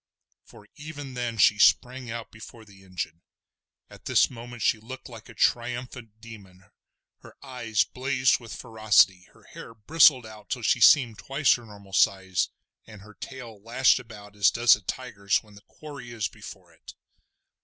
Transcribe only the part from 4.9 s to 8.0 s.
like a triumphant demon. Her eyes